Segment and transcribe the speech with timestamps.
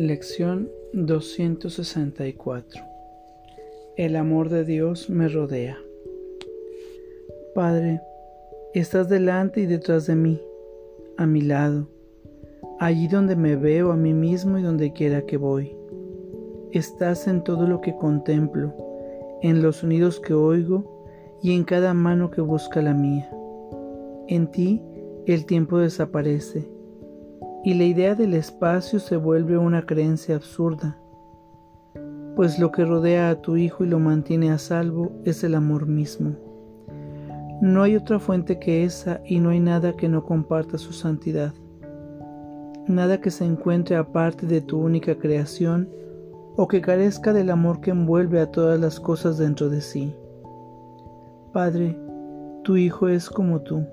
[0.00, 2.84] Lección 264
[3.96, 5.76] El amor de Dios me rodea.
[7.52, 8.00] Padre,
[8.74, 10.40] estás delante y detrás de mí,
[11.16, 11.88] a mi lado,
[12.78, 15.76] allí donde me veo a mí mismo y donde quiera que voy.
[16.70, 18.72] Estás en todo lo que contemplo,
[19.42, 21.08] en los sonidos que oigo
[21.42, 23.28] y en cada mano que busca la mía.
[24.28, 24.80] En ti
[25.26, 26.77] el tiempo desaparece
[27.64, 30.96] y la idea del espacio se vuelve una creencia absurda,
[32.36, 35.86] pues lo que rodea a tu hijo y lo mantiene a salvo es el amor
[35.86, 36.36] mismo.
[37.60, 41.52] No hay otra fuente que esa y no hay nada que no comparta su santidad,
[42.86, 45.88] nada que se encuentre aparte de tu única creación
[46.56, 50.14] o que carezca del amor que envuelve a todas las cosas dentro de sí.
[51.52, 51.98] Padre,
[52.62, 53.84] tu Hijo es como tú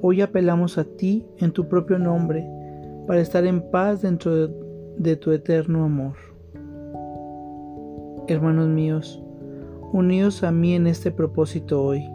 [0.00, 2.48] Hoy apelamos a ti en tu propio nombre
[3.08, 4.46] para estar en paz dentro
[4.96, 6.14] de, tu eterno amor.
[8.28, 9.20] Hermanos míos,
[9.92, 12.08] unidos a mí en este propósito hoy.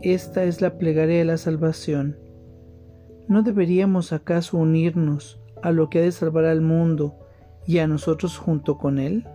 [0.00, 2.16] Esta es la plegaria de la salvación.
[3.28, 7.18] ¿No deberíamos acaso unirnos a lo que ha de salvar al mundo
[7.66, 9.26] y a nosotros junto con él?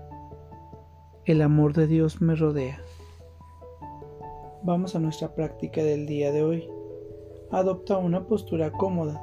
[1.26, 2.80] El amor de Dios me rodea.
[4.64, 6.83] Vamos a nuestra práctica del día de hoy.
[7.54, 9.22] Adopta una postura cómoda.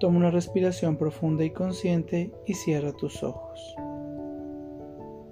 [0.00, 3.76] Toma una respiración profunda y consciente y cierra tus ojos.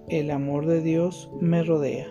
[0.09, 2.07] El amor de Dios me rodea.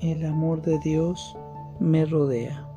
[0.00, 1.36] El amor de Dios
[1.80, 2.67] me rodea.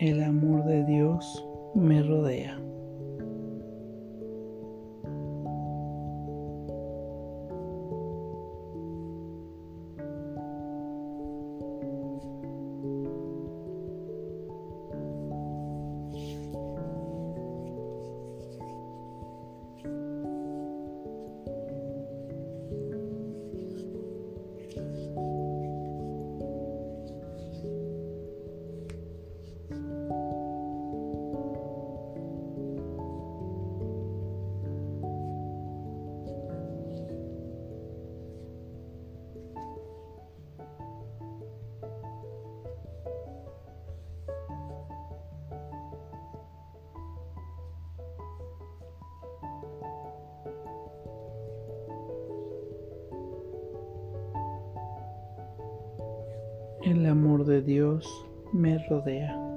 [0.00, 2.58] El amor de Dios me rodea.
[56.82, 58.08] El amor de Dios
[58.54, 59.49] me rodea.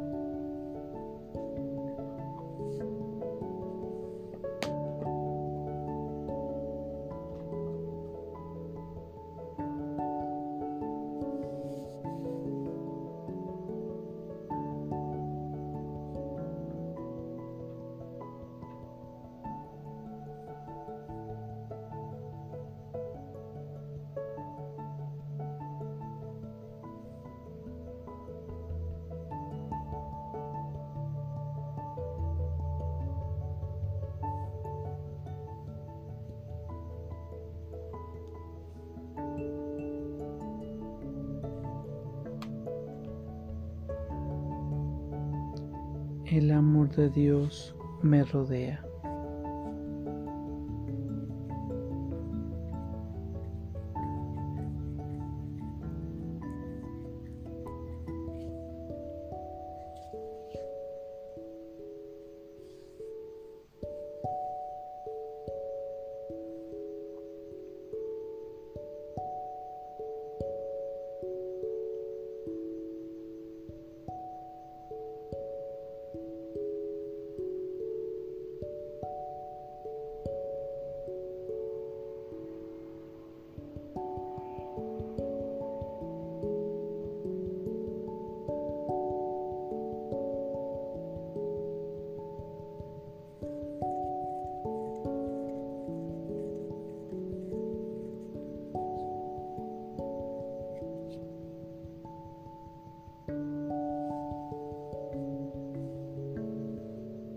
[46.33, 48.83] El amor de Dios me rodea.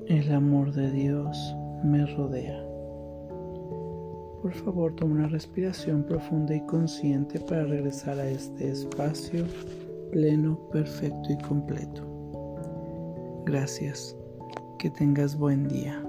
[0.09, 1.37] El amor de Dios
[1.83, 2.65] me rodea.
[4.41, 9.45] Por favor, toma una respiración profunda y consciente para regresar a este espacio
[10.13, 12.03] pleno, perfecto y completo.
[13.47, 14.17] Gracias.
[14.79, 16.01] Que tengas buen día.